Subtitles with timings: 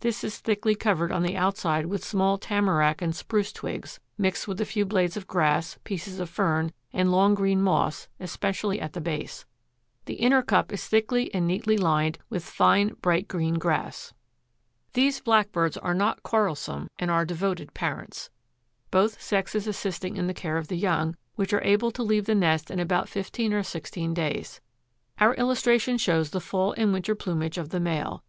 [0.00, 4.60] This is thickly covered on the outside with small tamarack and spruce twigs, mixed with
[4.60, 9.00] a few blades of grass, pieces of fern and long green moss, especially at the
[9.00, 9.46] base.
[10.04, 14.12] The inner cup is thickly and neatly lined with fine bright green grass."
[14.92, 18.28] These blackbirds are not quarrelsome and are devoted parents,
[18.90, 22.34] both sexes assisting in the care of the young, which are able to leave the
[22.34, 24.60] nest in about fifteen or sixteen days.
[25.18, 28.22] Our illustration shows the fall and winter plumage of the male.